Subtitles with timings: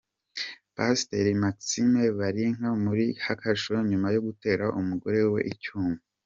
[0.75, 3.05] Pasiteri Maximamu Baliika muri
[3.41, 5.97] kasho nyuma yo gutera umugore we icyuma.